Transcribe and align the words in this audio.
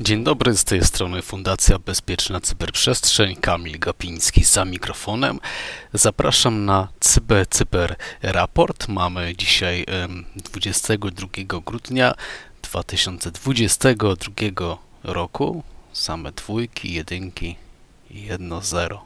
Dzień 0.00 0.24
dobry, 0.24 0.56
z 0.56 0.64
tej 0.64 0.84
strony 0.84 1.22
Fundacja 1.22 1.78
Bezpieczna 1.78 2.40
Cyberprzestrzeń, 2.40 3.36
Kamil 3.36 3.78
Gapiński 3.78 4.44
za 4.44 4.64
mikrofonem. 4.64 5.40
Zapraszam 5.92 6.64
na 6.64 6.88
Cyber 7.00 7.48
Cyber 7.48 7.96
Raport. 8.22 8.88
Mamy 8.88 9.36
dzisiaj 9.36 9.86
22 10.36 11.28
grudnia 11.66 12.14
2022 12.62 14.78
roku. 15.04 15.62
Same 15.94 16.32
dwójki, 16.32 16.92
jedynki 16.92 17.56
i 18.10 18.22
jedno 18.22 18.60
zero. 18.60 19.04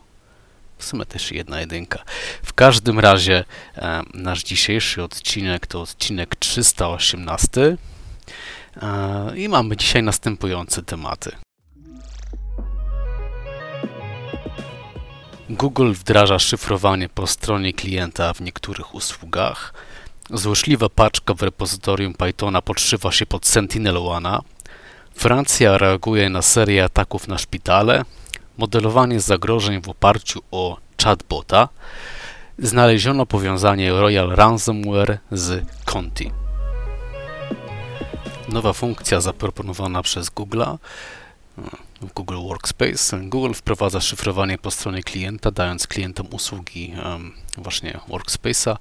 W 0.79 0.85
sumie 0.85 1.07
też 1.07 1.33
jedna 1.33 1.61
jedynka. 1.61 2.03
W 2.43 2.53
każdym 2.55 2.99
razie 2.99 3.45
nasz 4.15 4.43
dzisiejszy 4.43 5.03
odcinek 5.03 5.67
to 5.67 5.81
odcinek 5.81 6.37
318 6.37 7.77
i 9.37 9.49
mamy 9.49 9.77
dzisiaj 9.77 10.03
następujące 10.03 10.83
tematy. 10.83 11.31
Google 15.51 15.93
wdraża 15.93 16.39
szyfrowanie 16.39 17.09
po 17.09 17.27
stronie 17.27 17.73
klienta 17.73 18.35
w 18.35 18.41
niektórych 18.41 18.95
usługach. 18.95 19.75
Złośliwa 20.31 20.89
paczka 20.89 21.35
w 21.35 21.43
repozytorium 21.43 22.15
Pythona 22.15 22.63
podszywa 22.63 23.13
się 23.13 23.27
pod 23.27 23.47
Sentinel-1. 23.47 24.41
Francja 25.19 25.79
reaguje 25.79 26.31
na 26.31 26.43
serię 26.43 26.85
ataków 26.85 27.29
na 27.29 27.39
szpitale. 27.39 28.05
Modelowanie 28.59 29.21
zagrożeń 29.21 29.83
w 29.83 29.89
oparciu 29.89 30.41
o 30.51 30.77
chatbota. 31.05 31.69
Znaleziono 32.59 33.27
powiązanie 33.27 33.93
Royal 33.93 34.31
Ransomware 34.31 35.19
z 35.33 35.65
Conti 35.85 36.31
nowa 38.49 38.73
funkcja 38.73 39.21
zaproponowana 39.21 40.03
przez 40.03 40.31
Google 40.31 40.63
Google 42.15 42.39
Workspace. 42.49 43.21
Google 43.23 43.53
wprowadza 43.53 44.01
szyfrowanie 44.01 44.59
po 44.59 44.71
stronie 44.71 45.03
klienta, 45.03 45.51
dając 45.51 45.87
klientom 45.87 46.27
usługi 46.31 46.95
właśnie 47.57 48.01
Workspace'a 48.09 48.77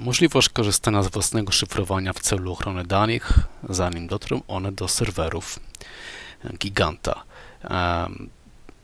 możliwość 0.00 0.48
korzystania 0.48 1.02
z 1.02 1.08
własnego 1.08 1.52
szyfrowania 1.52 2.12
w 2.12 2.20
celu 2.20 2.52
ochrony 2.52 2.84
danych, 2.84 3.32
zanim 3.68 4.06
dotrą 4.06 4.40
one 4.48 4.72
do 4.72 4.88
serwerów 4.88 5.58
giganta. 6.58 7.24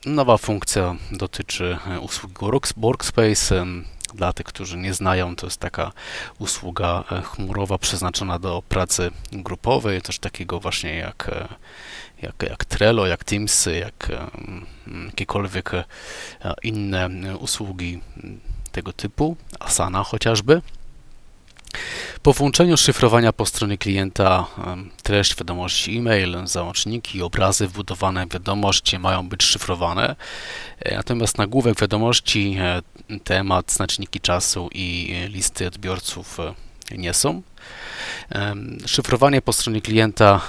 Nowa 0.07 0.37
funkcja 0.39 0.97
dotyczy 1.13 1.79
usługi 2.01 2.35
Workspace. 2.77 3.67
Dla 4.15 4.33
tych, 4.33 4.47
którzy 4.47 4.77
nie 4.77 4.95
znają, 4.95 5.37
to 5.37 5.47
jest 5.47 5.61
taka 5.61 5.93
usługa 6.39 7.05
e, 7.13 7.23
chmurowa 7.23 7.79
przeznaczona 7.79 8.39
do 8.39 8.63
pracy 8.69 9.11
grupowej, 9.33 10.03
też 10.03 10.19
takiego 10.19 10.61
właśnie 10.61 10.97
jak, 10.97 11.29
e, 11.29 11.49
jak, 12.23 12.35
jak 12.43 12.65
Trello, 12.65 13.07
jak 13.07 13.25
Teams, 13.25 13.67
jak 13.67 14.11
e, 14.11 14.31
jakiekolwiek 15.07 15.71
inne 16.63 17.09
usługi 17.39 18.01
tego 18.73 18.93
typu, 18.93 19.37
Asana 19.61 20.05
chociażby. 20.05 20.63
Po 22.23 22.33
włączeniu 22.33 22.77
szyfrowania 22.77 23.33
po 23.33 23.47
stronie 23.47 23.79
klienta 23.79 24.47
treść 25.03 25.37
wiadomości 25.37 25.99
e-mail, 25.99 26.37
załączniki, 26.45 27.23
obrazy 27.23 27.69
wbudowane 27.69 28.27
w 28.27 28.33
wiadomości 28.33 28.99
mają 28.99 29.29
być 29.29 29.43
szyfrowane. 29.43 30.17
E, 30.79 30.97
natomiast 30.97 31.39
nagłówek 31.39 31.81
wiadomości, 31.81 32.57
e, 32.61 32.83
temat, 33.25 33.73
znaczniki 33.73 34.21
czasu 34.21 34.69
i 34.73 35.15
listy 35.29 35.67
odbiorców 35.67 36.41
e, 36.41 36.55
nie 36.99 37.15
są. 37.15 37.43
Szyfrowanie 38.87 39.43
po 39.43 39.53
stronie 39.53 39.81
klienta 39.81 40.41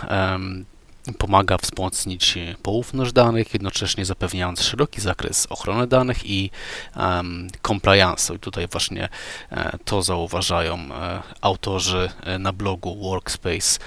pomaga 1.14 1.58
wzmocnić 1.58 2.38
poufność 2.64 3.14
danych, 3.14 3.54
jednocześnie 3.54 4.06
zapewniając 4.06 4.62
szeroki 4.62 5.02
zakres 5.02 5.48
ochrony 5.50 5.88
danych 5.88 6.30
i 6.30 6.52
um. 6.96 7.48
I 8.36 8.40
tutaj 8.40 8.68
właśnie 8.68 9.10
e, 9.52 9.78
to 9.86 10.02
zauważają 10.02 10.76
e, 10.76 11.22
autorzy 11.42 12.10
e, 12.24 12.40
na 12.40 12.54
blogu 12.54 12.96
Workspace 13.10 13.80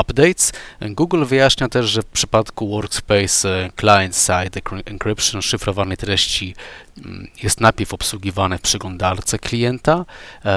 Updates. 0.00 0.52
Google 0.80 1.24
wyjaśnia 1.24 1.68
też, 1.68 1.86
że 1.86 2.02
w 2.02 2.06
przypadku 2.06 2.68
Workspace 2.68 3.70
Client-Side 3.80 4.60
Encryption 4.84 5.42
szyfrowanej 5.42 5.96
treści 5.96 6.54
mm, 6.98 7.28
jest 7.42 7.60
najpierw 7.60 7.94
obsługiwane 7.94 8.58
w 8.58 8.60
przeglądarce 8.60 9.38
klienta, 9.38 10.04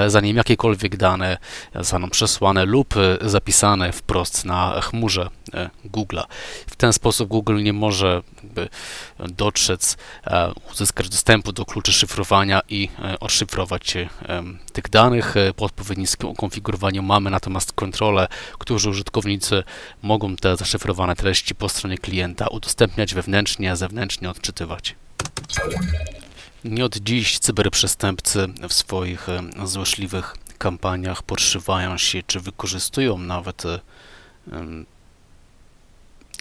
zanim 0.08 0.38
jakiekolwiek 0.38 0.98
dane 0.98 1.38
zostaną 1.76 2.10
przesłane 2.10 2.66
lub 2.66 2.96
zapisane 3.22 3.92
wprost 3.92 4.46
na 4.46 4.82
chmurze 4.82 5.30
Google 5.86 6.07
Google'a. 6.08 6.26
W 6.68 6.76
ten 6.76 6.94
sposób 6.94 7.30
Google 7.30 7.64
nie 7.64 7.74
może 7.74 8.22
dotrzec, 9.20 9.98
e, 10.28 10.52
uzyskać 10.72 11.10
dostępu 11.10 11.52
do 11.52 11.66
kluczy 11.66 11.94
szyfrowania 11.94 12.62
i 12.70 12.90
e, 13.00 13.20
odszyfrować 13.20 13.96
e, 13.98 14.08
tych 14.74 14.90
danych. 14.90 15.36
Po 15.56 15.66
odpowiednim 15.66 16.08
konfigurowaniu 16.38 17.04
mamy 17.04 17.30
natomiast 17.30 17.74
kontrolę, 17.74 18.28
którzy 18.60 18.90
użytkownicy 18.90 19.64
mogą 20.02 20.36
te 20.36 20.58
zaszyfrowane 20.58 21.16
treści 21.16 21.56
po 21.56 21.70
stronie 21.70 21.98
klienta 21.98 22.48
udostępniać 22.48 23.14
wewnętrznie, 23.14 23.76
zewnętrznie 23.76 24.30
odczytywać. 24.30 24.96
Nie 26.64 26.86
od 26.86 26.98
dziś 26.98 27.40
cyberprzestępcy 27.40 28.48
w 28.70 28.74
swoich 28.74 29.28
złośliwych 29.66 30.36
kampaniach 30.58 31.24
podszywają 31.24 31.98
się 31.98 32.24
czy 32.28 32.40
wykorzystują 32.40 33.18
nawet 33.18 33.64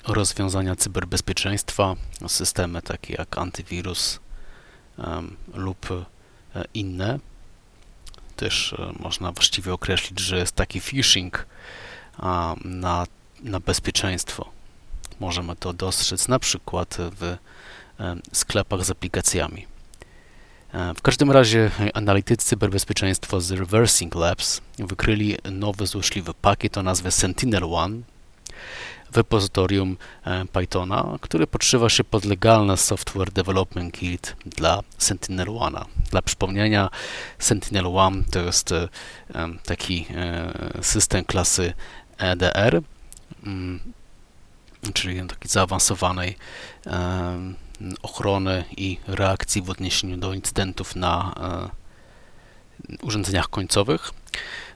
rozwiązania 0.09 0.77
cyberbezpieczeństwa, 0.77 1.97
systemy 2.29 2.83
takie 2.83 3.15
jak 3.15 3.39
antywirus 3.39 4.21
lub 5.55 5.91
e, 5.91 6.65
inne. 6.75 7.19
Też 8.37 8.73
e, 8.73 8.93
można 9.01 9.33
właściwie 9.33 9.73
określić, 9.73 10.21
że 10.21 10.39
jest 10.39 10.53
taki 10.53 10.81
phishing 10.81 11.47
na, 12.65 13.07
na 13.43 13.61
bezpieczeństwo. 13.61 14.49
Możemy 15.21 15.57
to 15.57 15.73
dostrzec 15.73 16.29
na 16.29 16.39
przykład 16.39 16.97
w 16.99 17.23
e, 17.23 17.37
sklepach 18.33 18.85
z 18.85 18.91
aplikacjami. 18.91 19.67
W 20.97 21.03
każdym 21.03 21.31
razie 21.31 21.71
analitycy 21.95 22.47
cyberbezpieczeństwa 22.47 23.41
z 23.41 23.51
Reversing 23.51 24.15
Labs 24.15 24.61
wykryli 24.79 25.37
nowy 25.53 25.87
złośliwy 25.87 26.35
pakiet 26.35 26.79
o 26.79 26.83
nazwie 26.83 27.11
Sentinel-1, 27.11 28.01
repozytorium 29.15 29.97
e, 30.25 30.45
Pythona, 30.45 31.19
który 31.21 31.47
podszywa 31.47 31.89
się 31.89 32.05
pod 32.05 32.25
legalne 32.25 32.77
Software 32.77 33.31
Development 33.31 33.95
Kit 33.95 34.37
dla 34.47 34.83
Sentinel-1. 34.99 35.85
Dla 36.11 36.23
przypomnienia, 36.23 36.91
Sentinel-1 37.39 38.23
to 38.31 38.39
jest 38.39 38.73
e, 38.73 38.89
taki 39.65 40.07
e, 40.15 40.53
system 40.83 41.25
klasy 41.25 41.73
EDR, 42.19 42.83
mm, 43.47 43.81
czyli 44.95 45.27
takiej 45.27 45.51
zaawansowanej 45.51 46.37
ochrony 48.03 48.65
i 48.77 48.99
reakcji 49.07 49.63
w 49.63 49.71
odniesieniu 49.71 50.17
do 50.17 50.35
incydentów 50.35 50.97
na 50.97 51.35
urządzeniach 53.03 53.49
końcowych. 53.49 54.13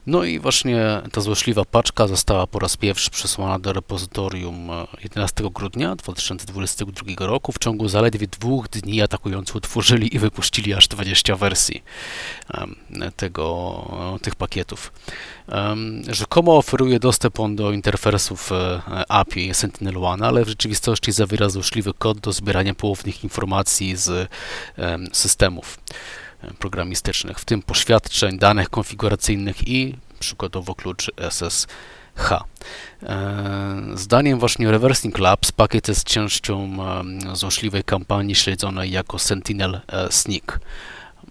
No 0.07 0.23
i 0.23 0.39
właśnie 0.39 1.01
ta 1.11 1.21
złośliwa 1.21 1.65
paczka 1.65 2.07
została 2.07 2.47
po 2.47 2.59
raz 2.59 2.77
pierwszy 2.77 3.09
przesłana 3.09 3.59
do 3.59 3.73
repozytorium 3.73 4.69
11 5.03 5.43
e, 5.43 5.49
grudnia 5.49 5.95
2022 5.95 7.27
roku. 7.27 7.51
W 7.51 7.59
ciągu 7.59 7.89
zaledwie 7.89 8.27
dwóch 8.27 8.69
dni 8.69 9.01
atakujący 9.01 9.57
utworzyli 9.57 10.15
i 10.15 10.19
wypuścili 10.19 10.73
aż 10.73 10.87
20 10.87 11.35
wersji 11.35 11.83
tego, 13.15 14.17
tych 14.21 14.35
pakietów. 14.35 14.91
Rzekomo 16.09 16.57
oferuje 16.57 16.99
dostęp 16.99 17.39
on 17.39 17.55
do 17.55 17.71
interfejsów 17.71 18.51
e, 18.51 18.81
API 19.09 19.51
Sentinel-1, 19.51 20.25
ale 20.25 20.45
w 20.45 20.49
rzeczywistości 20.49 21.11
zawiera 21.11 21.49
złośliwy 21.49 21.93
kod 21.93 22.19
do 22.19 22.31
zbierania 22.31 22.73
poufnych 22.73 23.23
informacji 23.23 23.95
z 23.95 24.29
systemów 25.13 25.77
programistycznych, 26.59 27.39
w 27.39 27.45
tym 27.45 27.61
poświadczeń, 27.61 28.37
danych 28.37 28.69
konfiguracyjnych 28.69 29.67
i 29.67 29.97
przykładowo 30.19 30.75
kluczy 30.75 31.11
SSH. 31.17 32.31
E, 33.03 33.81
zdaniem 33.93 34.39
właśnie 34.39 34.71
Reversing 34.71 35.19
Labs 35.19 35.51
pakiet 35.51 35.87
jest 35.87 36.03
częścią 36.03 36.77
złośliwej 37.33 37.83
kampanii 37.83 38.35
śledzonej 38.35 38.91
jako 38.91 39.19
Sentinel 39.19 39.81
e, 39.87 40.11
Sneak. 40.11 40.59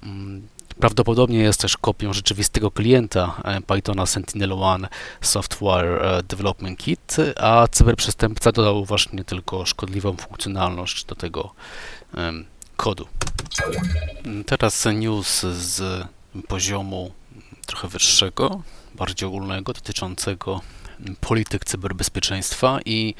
Mm, 0.02 0.48
Prawdopodobnie 0.80 1.38
jest 1.38 1.60
też 1.60 1.76
kopią 1.76 2.12
rzeczywistego 2.12 2.70
klienta 2.70 3.42
Pythona 3.66 4.04
Sentinel-1 4.04 4.86
Software 5.20 6.22
Development 6.28 6.78
Kit, 6.78 7.16
a 7.36 7.66
cyberprzestępca 7.70 8.52
dodał 8.52 8.84
właśnie 8.84 9.24
tylko 9.24 9.66
szkodliwą 9.66 10.16
funkcjonalność 10.16 11.04
do 11.04 11.14
tego 11.14 11.54
kodu. 12.80 13.06
Teraz 14.46 14.84
news 14.94 15.40
z 15.40 16.06
poziomu 16.48 17.12
trochę 17.66 17.88
wyższego, 17.88 18.62
bardziej 18.94 19.28
ogólnego, 19.28 19.72
dotyczącego 19.72 20.60
polityk 21.20 21.64
cyberbezpieczeństwa 21.64 22.78
i 22.84 23.14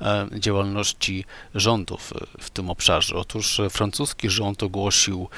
e, 0.00 0.28
działalności 0.38 1.24
rządów 1.54 2.12
w 2.40 2.50
tym 2.50 2.70
obszarze. 2.70 3.16
Otóż 3.16 3.60
francuski 3.70 4.30
rząd 4.30 4.62
ogłosił 4.62 5.28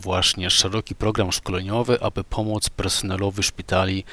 właśnie 0.00 0.50
szeroki 0.50 0.94
program 0.94 1.32
szkoleniowy, 1.32 2.02
aby 2.02 2.24
pomóc 2.24 2.68
personelowi 2.68 3.42
szpitali 3.42 4.04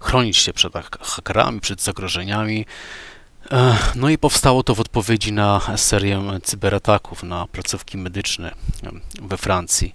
chronić 0.00 0.36
się 0.36 0.52
przed 0.52 0.72
hakerami, 1.00 1.60
przed 1.60 1.82
zagrożeniami. 1.82 2.66
No 3.94 4.08
i 4.08 4.18
powstało 4.18 4.62
to 4.62 4.74
w 4.74 4.80
odpowiedzi 4.80 5.32
na 5.32 5.60
serię 5.76 6.22
cyberataków 6.42 7.22
na 7.22 7.46
placówki 7.46 7.98
medyczne 7.98 8.54
we 9.22 9.36
Francji. 9.36 9.94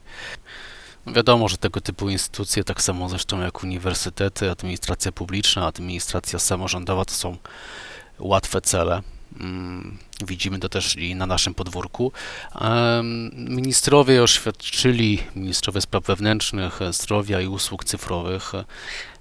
Wiadomo, 1.08 1.48
że 1.48 1.58
tego 1.58 1.82
typu 1.82 2.10
instytucje, 2.10 2.64
tak 2.64 2.82
samo 2.82 3.10
zresztą 3.10 3.42
jak 3.42 3.64
uniwersytety, 3.64 4.52
administracja 4.52 5.12
publiczna, 5.12 5.68
administracja 5.68 6.40
samorządowa, 6.40 7.06
to 7.06 7.14
są 7.14 7.38
łatwe 8.20 8.62
cele. 8.62 9.02
Mm, 9.40 9.98
widzimy 10.26 10.60
to 10.60 10.70
też 10.70 10.96
i 10.96 11.16
na 11.16 11.26
naszym 11.26 11.54
podwórku. 11.54 12.12
Ministrowie 13.34 14.24
oświadczyli, 14.24 15.24
ministrowie 15.36 15.82
spraw 15.82 16.04
wewnętrznych, 16.04 16.80
zdrowia 16.92 17.42
i 17.42 17.48
usług 17.48 17.84
cyfrowych 17.84 18.52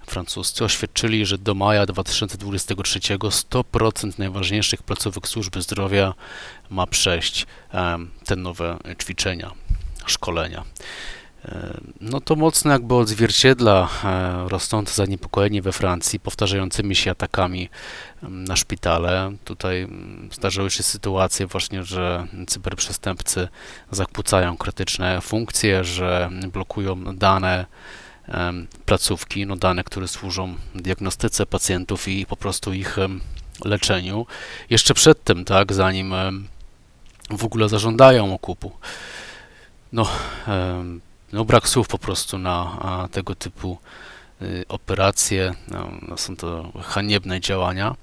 francuscy 0.07 0.65
oświadczyli, 0.65 1.27
że 1.27 1.39
do 1.39 1.55
maja 1.55 1.87
2023 1.87 3.01
100% 3.01 4.19
najważniejszych 4.19 4.83
placówek 4.83 5.29
służby 5.29 5.63
zdrowia 5.63 6.15
ma 6.71 6.87
przejść 6.87 7.47
te 8.27 8.37
nowe 8.37 8.79
ćwiczenia, 9.01 9.51
szkolenia. 10.07 10.65
No 12.01 12.21
to 12.21 12.37
mocno 12.37 12.73
jakby 12.73 12.95
odzwierciedla 12.95 13.89
e, 14.05 14.49
rosnące 14.49 14.95
zaniepokojenie 14.95 15.63
we 15.63 15.73
Francji 15.73 16.21
powtarzającymi 16.21 16.95
się 16.95 17.11
atakami 17.11 17.69
na 18.23 18.57
szpitale. 18.57 19.33
Tutaj 19.45 19.89
zdarzyły 20.33 20.71
się 20.71 20.83
sytuacje 20.83 21.47
właśnie, 21.47 21.85
że 21.85 22.27
cyberprzestępcy 22.47 23.49
zakłócają 23.91 24.57
krytyczne 24.57 25.21
funkcje, 25.21 25.85
że 25.85 26.31
blokują 26.53 27.17
dane 27.17 27.67
placówki, 28.87 29.47
no 29.47 29.57
dane, 29.57 29.85
które 29.85 30.09
służą 30.09 30.55
diagnostyce 30.75 31.47
pacjentów 31.47 32.09
i 32.09 32.27
po 32.27 32.37
prostu 32.37 32.73
ich 32.73 32.97
leczeniu. 33.65 34.27
Jeszcze 34.71 34.95
przed 34.95 35.25
tym, 35.25 35.45
tak, 35.45 35.73
zanim 35.73 36.15
w 37.31 37.45
ogóle 37.45 37.69
zażądają 37.69 38.35
okupu. 38.35 38.73
No, 39.93 40.09
no, 41.33 41.45
brak 41.45 41.69
słów 41.69 41.89
po 41.89 41.99
prostu 41.99 42.39
na 42.39 43.09
tego 43.13 43.35
typu 43.35 43.79
y, 44.43 44.65
operacje. 44.69 45.55
No, 45.69 46.17
są 46.17 46.37
to 46.37 46.73
haniebne 46.83 47.41
działania. 47.41 47.95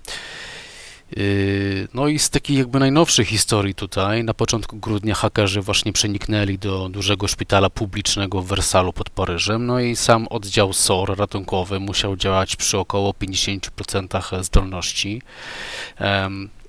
Y, 1.17 1.87
no 1.93 2.07
i 2.07 2.19
z 2.19 2.29
takich 2.29 2.57
jakby 2.57 2.79
najnowszych 2.79 3.27
historii 3.27 3.75
tutaj, 3.75 4.23
na 4.23 4.33
początku 4.33 4.77
grudnia 4.77 5.15
hakerzy 5.15 5.61
właśnie 5.61 5.93
przeniknęli 5.93 6.57
do 6.57 6.89
dużego 6.89 7.27
szpitala 7.27 7.69
publicznego 7.69 8.41
w 8.41 8.47
Wersalu 8.47 8.93
pod 8.93 9.09
Paryżem, 9.09 9.65
no 9.65 9.79
i 9.79 9.95
sam 9.95 10.27
oddział 10.27 10.73
SOR 10.73 11.17
ratunkowy 11.17 11.79
musiał 11.79 12.15
działać 12.15 12.55
przy 12.55 12.77
około 12.77 13.11
50% 13.11 14.43
zdolności 14.43 15.21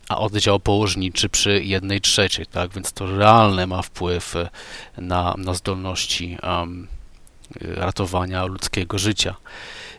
a 0.09 0.19
oddział 0.19 0.61
położniczy 0.61 1.29
przy 1.29 1.65
jednej 1.65 2.01
trzeciej, 2.01 2.47
tak, 2.47 2.71
więc 2.75 2.93
to 2.93 3.17
realny 3.17 3.67
ma 3.67 3.83
wpływ 3.83 4.35
na, 4.99 5.35
na 5.39 5.55
zdolności 5.55 6.39
ratowania 7.61 8.45
ludzkiego 8.45 8.99
życia. 8.99 9.35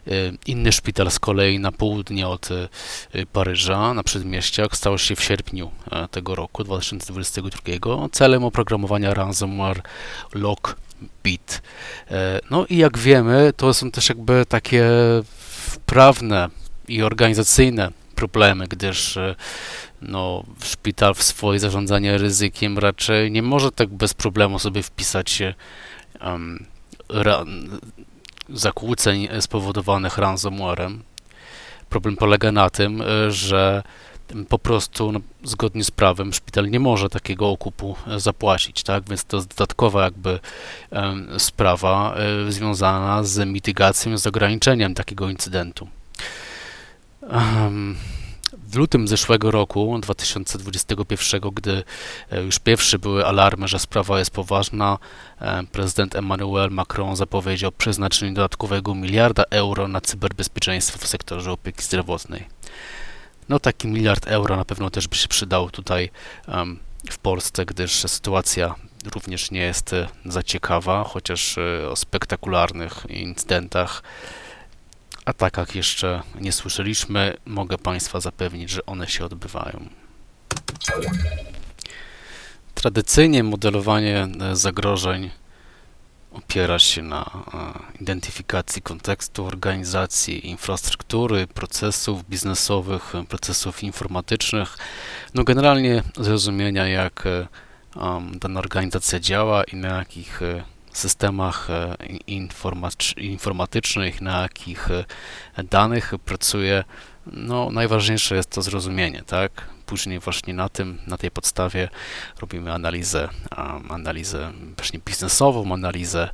E, 0.07 0.12
inny 0.48 0.71
szpital 0.71 1.12
z 1.12 1.19
kolei 1.19 1.59
na 1.59 1.71
południe 1.71 2.27
od 2.27 2.50
e, 2.51 2.68
Paryża, 3.33 3.94
na 3.94 4.03
przedmieściach, 4.03 4.75
stał 4.75 4.98
się 4.98 5.15
w 5.15 5.24
sierpniu 5.24 5.71
tego 6.12 6.36
roku, 6.36 6.63
2022, 6.63 8.09
celem 8.12 8.44
oprogramowania 8.44 9.13
ransomware 9.13 9.81
Lockbit. 10.33 11.62
No 12.50 12.65
i 12.65 12.77
jak 12.77 12.98
wiemy, 12.98 13.53
to 13.57 13.74
są 13.74 13.92
też 13.92 14.09
jakby 14.09 14.45
takie 14.50 14.89
prawne 15.86 16.50
i 16.88 17.04
organizacyjne 17.04 17.92
problemy, 18.15 18.68
gdyż 18.68 19.18
no, 20.01 20.44
szpital 20.63 21.15
w 21.15 21.24
swoje 21.24 21.59
zarządzanie 21.59 22.18
ryzykiem 22.18 22.77
raczej 22.77 23.31
nie 23.31 23.42
może 23.42 23.71
tak 23.71 23.89
bez 23.89 24.13
problemu 24.13 24.59
sobie 24.59 24.83
wpisać 24.83 25.44
um, 26.21 26.65
zakłóceń 28.53 29.27
spowodowanych 29.39 30.18
ransomwarem. 30.18 31.03
Problem 31.89 32.18
polega 32.18 32.51
na 32.51 32.69
tym, 32.69 33.01
e, 33.01 33.31
że 33.31 33.83
po 34.50 34.59
prostu 34.59 35.12
no, 35.12 35.19
zgodnie 35.44 35.83
z 35.83 35.92
prawem 35.92 36.33
szpital 36.33 36.69
nie 36.69 36.80
może 36.80 37.09
takiego 37.09 37.50
okupu 37.50 37.95
e, 38.07 38.19
zapłacić, 38.19 38.83
tak? 38.83 39.03
Więc 39.09 39.24
to 39.24 39.38
jest 39.38 39.50
dodatkowa 39.50 40.03
jakby 40.03 40.39
sprawa 41.38 42.15
um, 42.15 42.51
związana 42.51 43.24
z 43.24 43.48
mitygacją, 43.48 44.18
z 44.18 44.27
ograniczeniem 44.27 44.94
takiego 44.94 45.30
incydentu. 45.30 45.88
Um, 47.21 47.95
w 48.71 48.75
lutym 48.75 49.07
zeszłego 49.07 49.51
roku, 49.51 50.00
2021, 50.01 51.41
gdy 51.53 51.83
e, 52.31 52.41
już 52.41 52.59
pierwsze 52.59 53.00
były 53.00 53.25
alarmy, 53.25 53.68
że 53.68 53.79
sprawa 53.79 54.19
jest 54.19 54.31
poważna, 54.31 54.97
e, 55.41 55.63
prezydent 55.63 56.15
Emmanuel 56.15 56.71
Macron 56.71 57.15
zapowiedział 57.15 57.71
przeznaczenie 57.71 58.33
dodatkowego 58.33 58.95
miliarda 58.95 59.44
euro 59.50 59.88
na 59.88 60.01
cyberbezpieczeństwo 60.01 61.00
w 61.00 61.07
sektorze 61.07 61.51
opieki 61.51 61.83
zdrowotnej. 61.83 62.47
No 63.50 63.59
taki 63.59 63.88
miliard 63.88 64.27
euro 64.27 64.57
na 64.57 64.65
pewno 64.65 64.89
też 64.89 65.07
by 65.07 65.15
się 65.15 65.27
przydał 65.27 65.69
tutaj 65.69 66.09
w 67.09 67.18
Polsce, 67.18 67.65
gdyż 67.65 67.91
sytuacja 67.91 68.75
również 69.15 69.51
nie 69.51 69.62
jest 69.62 69.94
e, 69.94 70.07
za 70.25 70.44
ciekawa, 70.44 71.03
chociaż 71.03 71.56
o 71.89 71.95
spektakularnych 71.95 73.06
incydentach 73.09 74.03
atakach 75.25 75.75
jeszcze 75.75 76.21
nie 76.41 76.51
słyszeliśmy. 76.51 77.38
Mogę 77.45 77.77
Państwa 77.77 78.19
zapewnić, 78.19 78.69
że 78.69 78.85
one 78.85 79.07
się 79.07 79.25
odbywają. 79.25 79.89
Tradycyjnie 82.75 83.44
modelowanie 83.44 84.27
e, 84.41 84.56
zagrożeń 84.56 85.30
opiera 86.31 86.80
się 86.80 87.01
na 87.01 87.21
e, 87.23 88.01
identyfikacji 88.01 88.81
kontekstu 88.81 89.45
organizacji, 89.45 90.49
infrastruktury, 90.49 91.47
procesów 91.47 92.30
biznesowych, 92.30 93.13
procesów 93.30 93.83
informatycznych, 93.83 94.78
no 95.33 95.44
generalnie 95.44 96.04
zrozumienia, 96.18 96.87
jak 96.87 97.28
e, 97.28 97.47
dana 98.31 98.59
organizacja 98.59 99.19
działa 99.19 99.63
i 99.63 99.75
na 99.75 99.97
jakich 99.97 100.42
systemach 100.98 101.69
e, 101.69 101.95
informatycznych, 103.18 104.21
na 104.21 104.42
jakich 104.42 104.92
e, 104.92 105.06
danych 105.64 106.14
pracuje, 106.26 106.83
no 107.26 107.71
najważniejsze 107.71 108.36
jest 108.36 108.50
to 108.50 108.62
zrozumienie, 108.62 109.24
tak? 109.24 109.52
Później 109.86 110.19
właśnie 110.19 110.54
na 110.54 110.69
tym, 110.69 110.98
na 111.07 111.18
tej 111.18 111.31
podstawie 111.31 111.90
robimy 112.40 112.74
analizę, 112.74 113.30
analizę 113.90 114.52
właśnie 114.78 115.00
biznesową, 115.06 115.74
analizę 115.74 116.30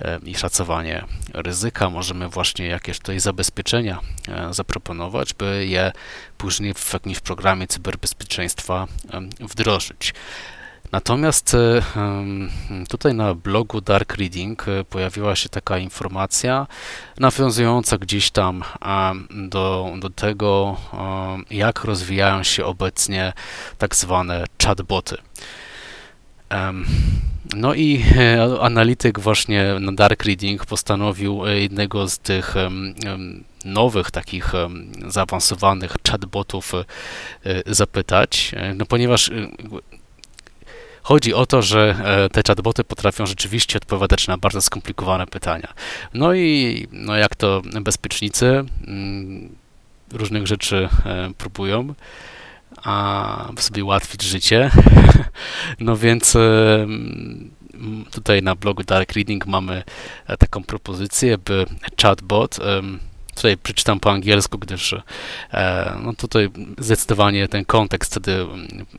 e, 0.00 0.18
i 0.24 0.34
szacowanie 0.34 1.04
ryzyka. 1.34 1.90
Możemy 1.90 2.28
właśnie 2.28 2.66
jakieś 2.66 2.98
tutaj 2.98 3.20
zabezpieczenia 3.20 4.00
zaproponować, 4.50 5.34
by 5.34 5.66
je 5.66 5.92
później 6.38 6.74
w 6.74 6.92
jakimś 6.92 7.20
programie 7.20 7.66
cyberbezpieczeństwa 7.66 8.86
wdrożyć. 9.40 10.14
Natomiast 10.92 11.54
e, 11.54 11.82
tutaj 12.88 13.14
na 13.14 13.34
blogu 13.34 13.80
Dark 13.80 14.14
Reading 14.14 14.68
e, 14.68 14.84
pojawiła 14.84 15.36
się 15.36 15.48
taka 15.48 15.78
informacja 15.78 16.66
nawiązująca 17.18 17.98
gdzieś 17.98 18.30
tam 18.30 18.62
do, 19.30 19.94
do 20.00 20.10
tego, 20.10 20.76
jak 21.50 21.84
rozwijają 21.84 22.42
się 22.42 22.64
obecnie 22.64 23.32
tak 23.78 23.96
zwane 23.96 24.44
chatboty. 24.64 25.16
No 27.56 27.74
i 27.74 28.04
e, 28.16 28.60
analityk 28.60 29.20
właśnie 29.20 29.74
na 29.80 29.92
Dark 29.92 30.24
Reading 30.24 30.66
postanowił 30.66 31.46
jednego 31.46 32.08
z 32.08 32.18
tych 32.18 32.54
nowych, 33.64 34.10
takich 34.10 34.52
zaawansowanych 35.08 35.96
chatbotów 36.10 36.72
zapytać, 37.66 38.52
no 38.76 38.86
ponieważ 38.86 39.30
chodzi 41.08 41.34
o 41.34 41.46
to, 41.46 41.62
że 41.62 41.96
te 42.32 42.42
chatboty 42.46 42.84
potrafią 42.84 43.26
rzeczywiście 43.26 43.76
odpowiadać 43.76 44.26
na 44.26 44.38
bardzo 44.38 44.62
skomplikowane 44.62 45.26
pytania. 45.26 45.72
No 46.14 46.34
i 46.34 46.86
no 46.92 47.16
jak 47.16 47.34
to 47.34 47.62
bezpiecznicy 47.80 48.64
mm, 48.86 49.48
różnych 50.12 50.46
rzeczy 50.46 50.88
próbują, 51.38 51.94
a 52.76 53.48
sobie 53.58 53.84
ułatwić 53.84 54.22
życie. 54.22 54.70
No 55.80 55.96
więc 55.96 56.36
tutaj 58.10 58.42
na 58.42 58.54
blogu 58.54 58.82
Dark 58.82 59.12
Reading 59.12 59.46
mamy 59.46 59.82
e, 60.26 60.36
taką 60.36 60.64
propozycję, 60.64 61.38
by 61.38 61.66
chatbot, 62.02 62.58
tutaj 63.38 63.56
przeczytam 63.56 64.00
po 64.00 64.10
angielsku, 64.10 64.58
gdyż 64.58 64.94
e, 65.52 65.98
no 66.02 66.12
tutaj 66.12 66.50
zdecydowanie 66.78 67.48
ten 67.48 67.64
kontekst 67.64 68.10
wtedy 68.10 68.46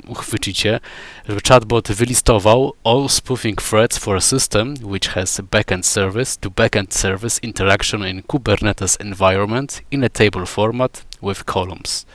uchwycicie, 0.08 0.80
żeby 1.28 1.42
chatbot 1.48 1.92
wylistował 1.92 2.74
all 2.84 3.10
spoofing 3.10 3.62
threads 3.62 3.98
for 3.98 4.18
a 4.18 4.22
system 4.22 4.74
which 4.82 5.10
has 5.10 5.42
backend 5.52 5.86
service 5.86 6.40
to 6.40 6.50
backend 6.50 6.96
service 6.96 7.40
interaction 7.44 8.08
in 8.08 8.22
Kubernetes 8.24 9.02
environment 9.02 9.82
in 9.92 10.04
a 10.04 10.10
table 10.10 10.46
format 10.46 11.06
with 11.22 11.44
columns. 11.44 12.06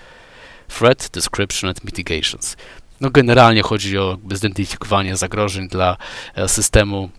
Threat, 0.68 1.10
description 1.12 1.68
and 1.68 1.84
mitigations. 1.84 2.56
No 3.00 3.10
generalnie 3.10 3.62
chodzi 3.62 3.98
o 3.98 4.18
zidentyfikowanie 4.32 5.16
zagrożeń 5.16 5.68
dla 5.68 5.96
e, 6.34 6.48
systemu 6.48 7.10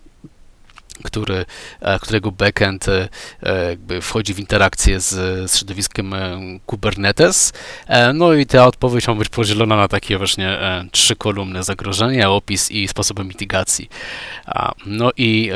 który, 1.04 1.44
e, 1.80 1.98
którego 1.98 2.32
backend 2.32 2.86
e, 2.88 3.08
jakby 3.68 4.00
wchodzi 4.00 4.34
w 4.34 4.38
interakcję 4.38 5.00
z, 5.00 5.10
z 5.50 5.58
środowiskiem 5.58 6.14
Kubernetes. 6.66 7.52
No 8.14 8.34
i 8.34 8.46
ta 8.46 8.66
odpowiedź 8.66 9.08
ma 9.08 9.14
być 9.14 9.28
podzielona 9.28 9.76
na 9.76 9.88
takie 9.88 10.18
właśnie 10.18 10.58
trzy 10.92 11.16
kolumny 11.16 11.62
zagrożenia, 11.62 12.30
opis 12.30 12.70
i 12.70 12.88
sposoby 12.88 13.24
mitygacji. 13.24 13.88
No 14.86 15.10
i 15.16 15.50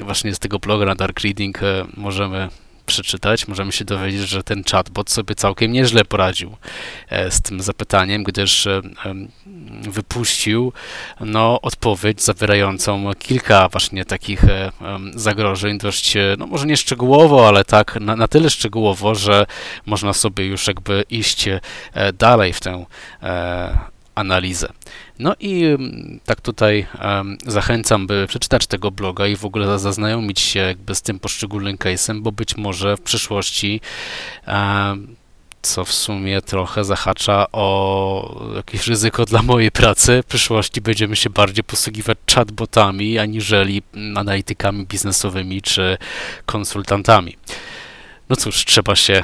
właśnie 0.00 0.34
z 0.34 0.38
tego 0.38 0.58
bloga 0.58 0.86
na 0.86 0.94
Dark 0.94 1.20
Reading 1.20 1.58
możemy 1.96 2.48
przeczytać, 2.86 3.48
możemy 3.48 3.72
się 3.72 3.84
dowiedzieć, 3.84 4.28
że 4.28 4.42
ten 4.42 4.64
chatbot 4.64 5.10
sobie 5.10 5.34
całkiem 5.34 5.72
nieźle 5.72 6.04
poradził 6.04 6.56
e, 7.08 7.30
z 7.30 7.42
tym 7.42 7.60
zapytaniem, 7.60 8.24
gdyż 8.24 8.66
e, 8.66 8.80
wypuścił 9.82 10.72
no, 11.20 11.60
odpowiedź 11.60 12.22
zawierającą 12.22 13.12
kilka 13.18 13.68
właśnie 13.68 14.04
takich 14.04 14.44
e, 14.44 14.70
zagrożeń, 15.14 15.78
dość, 15.78 16.14
no 16.38 16.46
może 16.46 16.66
nie 16.66 16.76
szczegółowo, 16.76 17.48
ale 17.48 17.64
tak 17.64 18.00
na, 18.00 18.16
na 18.16 18.28
tyle 18.28 18.50
szczegółowo, 18.50 19.14
że 19.14 19.46
można 19.86 20.12
sobie 20.12 20.46
już 20.46 20.66
jakby 20.66 21.04
iść 21.10 21.48
dalej 22.18 22.52
w 22.52 22.60
tę 22.60 22.86
analizę. 24.14 24.68
No 25.18 25.34
i 25.40 25.64
mm, 25.64 26.20
tak 26.24 26.40
tutaj 26.40 26.86
um, 27.02 27.38
zachęcam, 27.46 28.06
by 28.06 28.26
przeczytać 28.28 28.66
tego 28.66 28.90
bloga 28.90 29.26
i 29.26 29.36
w 29.36 29.44
ogóle 29.44 29.78
zaznajomić 29.78 30.40
się 30.40 30.60
jakby 30.60 30.94
z 30.94 31.02
tym 31.02 31.18
poszczególnym 31.18 31.76
case'em, 31.76 32.20
bo 32.20 32.32
być 32.32 32.56
może 32.56 32.96
w 32.96 33.00
przyszłości 33.00 33.80
um, 34.46 35.16
co 35.64 35.84
w 35.84 35.92
sumie 35.92 36.42
trochę 36.42 36.84
zahacza 36.84 37.46
o 37.52 38.52
jakieś 38.56 38.86
ryzyko 38.86 39.24
dla 39.24 39.42
mojej 39.42 39.70
pracy. 39.70 40.22
W 40.22 40.26
przyszłości 40.26 40.80
będziemy 40.80 41.16
się 41.16 41.30
bardziej 41.30 41.64
posługiwać 41.64 42.18
chatbotami, 42.34 43.18
aniżeli 43.18 43.82
analitykami 44.16 44.86
biznesowymi 44.86 45.62
czy 45.62 45.98
konsultantami. 46.46 47.36
No 48.28 48.36
cóż, 48.36 48.64
trzeba 48.64 48.96
się 48.96 49.22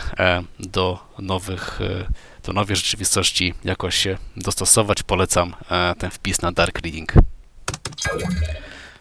do 0.60 0.98
nowych 1.18 1.80
e, 1.80 2.04
do 2.50 2.54
nowej 2.54 2.76
rzeczywistości 2.76 3.54
jakoś 3.64 3.96
się 3.96 4.18
dostosować. 4.36 5.02
Polecam 5.02 5.54
e, 5.70 5.94
ten 5.98 6.10
wpis 6.10 6.42
na 6.42 6.52
Dark 6.52 6.78
Reading. 6.78 7.12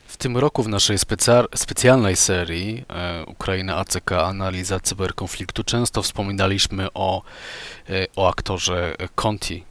W 0.08 0.18
tym 0.18 0.38
roku 0.38 0.64
w 0.64 0.68
naszej 0.68 0.98
specjalnej 1.56 2.16
serii 2.16 2.86
e, 2.90 3.26
Ukraina 3.26 3.78
ACK 3.78 4.12
Analiza 4.12 4.80
Cyberkonfliktu 4.80 5.64
często 5.64 6.02
wspominaliśmy 6.02 6.88
o, 6.94 7.22
e, 7.90 8.08
o 8.16 8.30
aktorze 8.30 8.96
Conti, 9.16 9.64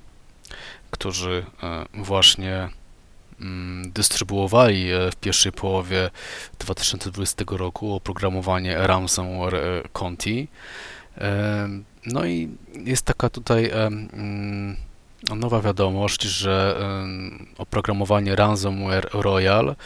którzy 0.91 1.47
właśnie 1.95 2.69
mm, 3.41 3.93
dystrybuowali 3.93 4.91
w 5.13 5.17
pierwszej 5.17 5.53
połowie 5.53 6.11
2020 6.59 7.45
roku 7.51 7.95
oprogramowanie 7.95 8.77
ransomware 8.77 9.89
Conti. 9.93 10.49
No 12.07 12.27
i 12.27 12.49
jest 12.85 13.03
taka 13.03 13.31
tutaj 13.31 13.71
um, 13.71 14.77
nowa 15.37 15.61
wiadomość, 15.61 16.23
że 16.23 16.81
oprogramowanie 17.59 18.37
ransomware 18.37 19.09
Royal 19.13 19.77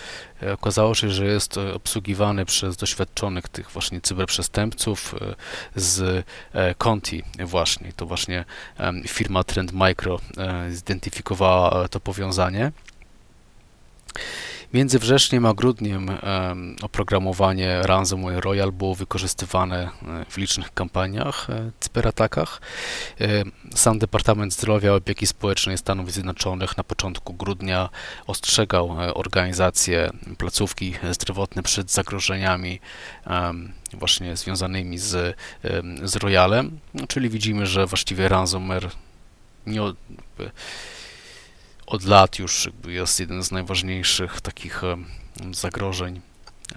e, 0.42 0.52
okazało 0.52 0.94
się, 0.94 1.10
że 1.10 1.26
jest 1.26 1.58
obsługiwane 1.58 2.46
przez 2.46 2.76
doświadczonych 2.76 3.48
tych 3.48 3.70
właśnie 3.70 4.00
cyberprzestępców 4.00 5.14
e, 5.20 5.34
z 5.76 6.26
Conti 6.78 7.22
właśnie. 7.46 7.92
To 7.96 8.06
właśnie 8.06 8.44
firma 9.08 9.44
Trend 9.44 9.72
Micro 9.72 10.20
zidentyfikowała 10.70 11.88
to 11.88 12.00
powiązanie. 12.00 12.72
Między 14.74 14.98
wrześniem 14.98 15.46
a 15.46 15.54
grudniem 15.54 16.10
oprogramowanie 16.82 17.82
Ransomware 17.82 18.40
Royal 18.40 18.72
było 18.72 18.94
wykorzystywane 18.94 19.90
e, 20.02 20.24
w 20.28 20.36
licznych 20.36 20.74
kampaniach, 20.74 21.50
e, 21.50 21.70
cyberatakach. 21.80 22.60
E, 23.20 23.26
sam 23.74 23.98
Departament 23.98 24.54
Zdrowia 24.54 24.92
i 24.92 24.96
Opieki 24.96 25.26
Społecznej 25.26 25.78
Stanów 25.78 26.12
Zjednoczonych 26.12 26.76
na 26.76 26.84
początku 26.84 27.34
grudnia 27.34 27.88
ostrzegał 28.26 28.96
organizacje, 29.14 30.10
placówki 30.38 30.94
zdrowotne 31.10 31.62
przed 31.62 31.90
zagrożeniami 31.90 32.80
właśnie 33.92 34.36
związanymi 34.36 34.98
z, 34.98 35.36
z 36.02 36.16
Royalem, 36.16 36.78
no, 36.94 37.06
czyli 37.06 37.28
widzimy, 37.28 37.66
że 37.66 37.86
właściwie 37.86 38.28
ransomware 38.28 38.90
nie, 39.66 39.80
od 41.86 42.04
lat 42.04 42.38
już 42.38 42.68
jest 42.86 43.20
jeden 43.20 43.42
z 43.42 43.50
najważniejszych 43.50 44.40
takich 44.40 44.82
zagrożeń 45.52 46.20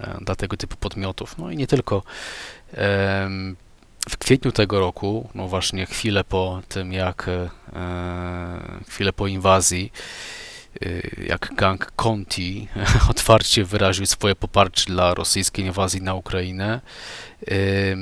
e, 0.00 0.18
dla 0.20 0.36
tego 0.36 0.56
typu 0.56 0.76
podmiotów. 0.76 1.38
No 1.38 1.50
i 1.50 1.56
nie 1.56 1.66
tylko. 1.66 2.02
W 4.10 4.18
kwietniu 4.18 4.52
tego 4.52 4.80
roku, 4.80 5.28
no 5.34 5.48
właśnie 5.48 5.86
chwilę 5.86 6.24
po 6.24 6.62
tym, 6.68 6.92
jak 6.92 7.28
e, 7.28 7.50
chwilę 8.88 9.12
po 9.12 9.26
inwazji, 9.26 9.92
jak 11.26 11.54
gang 11.54 11.92
Conti 11.96 12.68
otwarcie 13.10 13.64
wyraził 13.64 14.06
swoje 14.06 14.34
poparcie 14.34 14.84
dla 14.86 15.14
rosyjskiej 15.14 15.64
inwazji 15.64 16.02
na 16.02 16.14
Ukrainę. 16.14 16.80
Y, 17.42 17.96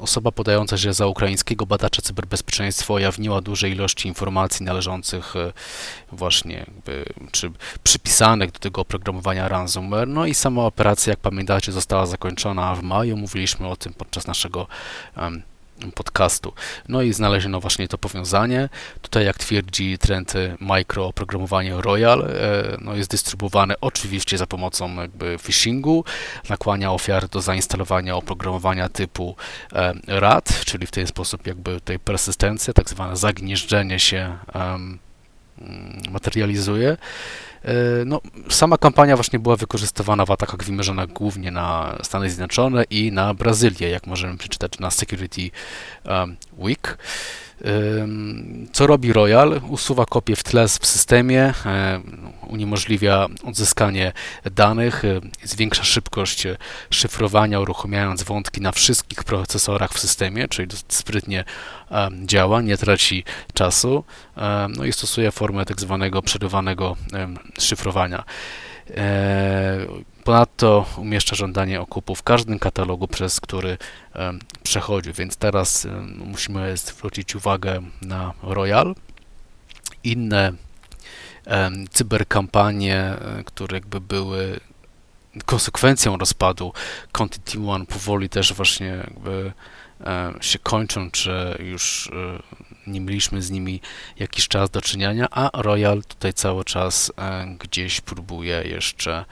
osoba 0.00 0.32
podająca 0.32 0.78
się 0.78 0.92
za 0.92 1.06
ukraińskiego 1.06 1.66
badacza 1.66 2.02
cyberbezpieczeństwa 2.02 2.94
ujawniła 2.94 3.40
duże 3.40 3.70
ilości 3.70 4.08
informacji 4.08 4.66
należących 4.66 5.36
y, 5.36 5.52
właśnie 6.12 6.56
jakby, 6.56 7.04
czy 7.30 7.50
przypisanych 7.82 8.52
do 8.52 8.58
tego 8.58 8.80
oprogramowania 8.80 9.48
ransomware. 9.48 10.08
No 10.08 10.26
i 10.26 10.34
sama 10.34 10.62
operacja, 10.62 11.10
jak 11.10 11.20
pamiętacie, 11.20 11.72
została 11.72 12.06
zakończona 12.06 12.74
w 12.74 12.82
maju. 12.82 13.16
Mówiliśmy 13.16 13.68
o 13.68 13.76
tym 13.76 13.94
podczas 13.94 14.26
naszego 14.26 14.66
um, 15.16 15.42
podcastu. 15.94 16.52
No 16.88 17.02
i 17.02 17.12
znaleziono 17.12 17.60
właśnie 17.60 17.88
to 17.88 17.98
powiązanie. 17.98 18.68
Tutaj, 19.02 19.24
jak 19.24 19.38
twierdzi 19.38 19.98
trend 19.98 20.32
micro 20.60 21.06
oprogramowanie 21.06 21.74
Royal, 21.76 22.22
e, 22.22 22.26
no 22.80 22.94
jest 22.94 23.10
dystrybuowane 23.10 23.74
oczywiście 23.80 24.38
za 24.38 24.46
pomocą 24.46 24.94
jakby 24.94 25.38
phishingu, 25.38 26.04
nakłania 26.48 26.92
ofiar 26.92 27.28
do 27.28 27.40
zainstalowania 27.40 28.16
oprogramowania 28.16 28.88
typu 28.88 29.36
e, 29.72 29.94
RAT, 30.06 30.64
czyli 30.64 30.86
w 30.86 30.90
ten 30.90 31.06
sposób 31.06 31.46
jakby 31.46 31.80
tej 31.80 31.98
persystencja, 31.98 32.72
tak 32.72 32.90
zwane 32.90 33.16
zagnieżdżenie 33.16 33.98
się 33.98 34.38
um, 34.54 34.98
materializuje. 36.10 36.96
E, 37.64 38.04
no, 38.04 38.20
sama 38.48 38.78
kampania 38.78 39.16
właśnie 39.16 39.38
była 39.38 39.56
wykorzystywana 39.56 40.26
w 40.26 40.30
atakach 40.30 40.64
wymierzonych 40.64 41.06
głównie 41.12 41.50
na 41.50 41.98
Stany 42.02 42.30
Zjednoczone 42.30 42.84
i 42.84 43.12
na 43.12 43.34
Brazylię, 43.34 43.88
jak 43.88 44.06
możemy 44.06 44.38
przeczytać 44.38 44.78
na 44.78 44.90
Security 44.90 45.50
Week. 46.58 46.98
Co 48.72 48.86
robi 48.86 49.12
Royal? 49.12 49.60
Usuwa 49.68 50.06
kopię 50.06 50.36
w 50.36 50.42
tle 50.42 50.68
w 50.68 50.86
systemie, 50.86 51.54
uniemożliwia 52.46 53.26
odzyskanie 53.44 54.12
danych, 54.44 55.02
zwiększa 55.44 55.84
szybkość 55.84 56.46
szyfrowania, 56.90 57.60
uruchamiając 57.60 58.22
wątki 58.22 58.60
na 58.60 58.72
wszystkich 58.72 59.24
procesorach 59.24 59.92
w 59.92 59.98
systemie, 59.98 60.48
czyli 60.48 60.68
sprytnie 60.88 61.44
działa, 62.24 62.62
nie 62.62 62.76
traci 62.76 63.24
czasu, 63.54 64.04
no 64.76 64.84
i 64.84 64.92
stosuje 64.92 65.30
formę 65.32 65.64
tak 65.64 65.80
zwanego 65.80 66.22
przerywanego 66.22 66.96
szyfrowania. 67.58 68.24
E, 68.90 69.78
ponadto 70.24 70.86
umieszcza 70.96 71.36
żądanie 71.36 71.80
okupu 71.80 72.14
w 72.14 72.22
każdym 72.22 72.58
katalogu, 72.58 73.08
przez 73.08 73.40
który 73.40 73.78
przechodzi, 74.62 75.12
więc 75.12 75.36
teraz 75.36 75.86
musimy 76.16 76.76
zwrócić 76.76 77.34
uwagę 77.36 77.82
na 78.02 78.32
Royal. 78.42 78.94
Inne 80.04 80.52
cyberkampanie, 81.90 83.14
które 83.44 83.76
jakby 83.76 84.00
były 84.00 84.60
konsekwencją 85.44 86.16
rozpadu 86.16 86.72
Conti 87.12 87.58
One 87.68 87.86
powoli 87.86 88.28
też 88.28 88.52
właśnie 88.52 88.86
jakby 88.86 89.52
się 90.40 90.58
kończą, 90.58 91.10
czy 91.10 91.58
już 91.58 92.10
nie 92.86 93.00
mieliśmy 93.00 93.42
z 93.42 93.50
nimi 93.50 93.80
jakiś 94.18 94.48
czas 94.48 94.70
do 94.70 94.80
czynienia, 94.80 95.26
a 95.30 95.62
Royal 95.62 96.02
tutaj 96.02 96.32
cały 96.32 96.64
czas 96.64 97.12
gdzieś 97.58 98.00
próbuje 98.00 98.62
jeszcze 98.64 99.24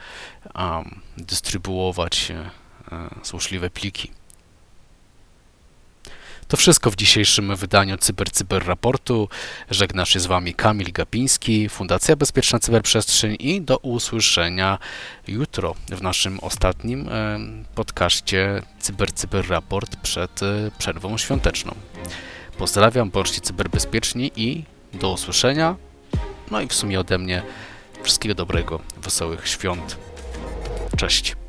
dystrybuować 1.17 2.31
złośliwe 3.23 3.69
pliki. 3.69 4.11
To 6.51 6.57
wszystko 6.57 6.91
w 6.91 6.95
dzisiejszym 6.95 7.55
wydaniu 7.55 7.97
Cyber 7.97 8.31
Cyber 8.31 8.67
Raportu. 8.67 9.29
Żegna 9.69 10.05
się 10.05 10.19
z 10.19 10.25
Wami 10.25 10.53
Kamil 10.53 10.91
Gapiński, 10.91 11.69
Fundacja 11.69 12.15
Bezpieczna 12.15 12.59
Cyberprzestrzeń 12.59 13.37
i 13.39 13.61
do 13.61 13.77
usłyszenia 13.77 14.77
jutro 15.27 15.75
w 15.89 16.01
naszym 16.01 16.39
ostatnim 16.39 17.09
podcaście 17.75 18.61
Cyber 18.79 19.13
Cyber 19.13 19.49
Raport 19.49 19.95
przed 19.95 20.43
e, 20.43 20.71
przerwą 20.77 21.17
świąteczną. 21.17 21.75
Pozdrawiam, 22.57 23.09
bądźcie 23.09 23.41
cyberbezpieczni 23.41 24.31
i 24.35 24.63
do 24.93 25.11
usłyszenia. 25.11 25.75
No 26.51 26.61
i 26.61 26.67
w 26.67 26.73
sumie 26.73 26.99
ode 26.99 27.17
mnie 27.17 27.43
wszystkiego 28.03 28.35
dobrego, 28.35 28.79
wesołych 28.97 29.47
świąt. 29.47 29.97
Cześć. 30.97 31.40